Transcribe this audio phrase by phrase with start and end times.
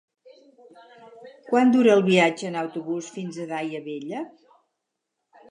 [1.51, 4.25] Quant dura el viatge en autobús fins a Daia Vella?